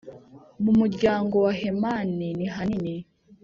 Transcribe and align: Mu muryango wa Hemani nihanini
Mu 0.63 0.71
muryango 0.79 1.35
wa 1.45 1.53
Hemani 1.59 2.27
nihanini 2.37 2.95